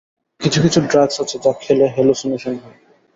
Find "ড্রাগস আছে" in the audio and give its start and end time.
0.81-1.35